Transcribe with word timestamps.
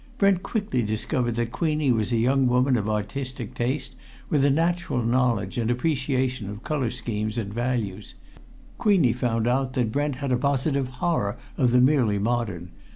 Brent 0.17 0.41
quickly 0.41 0.81
discovered 0.81 1.35
that 1.35 1.51
Queenie 1.51 1.91
was 1.91 2.11
a 2.11 2.17
young 2.17 2.47
woman 2.47 2.75
of 2.75 2.89
artistic 2.89 3.53
taste 3.53 3.93
with 4.31 4.43
a 4.43 4.49
natural 4.49 5.03
knowledge 5.03 5.59
and 5.59 5.69
appreciation 5.69 6.49
of 6.49 6.63
colour 6.63 6.89
schemes 6.89 7.37
and 7.37 7.53
values; 7.53 8.15
Queenie 8.79 9.13
found 9.13 9.45
out 9.45 9.73
that 9.73 9.91
Brent 9.91 10.15
had 10.15 10.31
a 10.31 10.37
positive 10.37 10.87
horror 10.87 11.37
of 11.55 11.69
the 11.71 11.79
merely 11.81 12.17
modern. 12.17 12.71